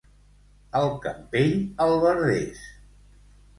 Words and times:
Al 0.79 0.89
Campell, 1.03 1.53
albarders. 1.87 2.67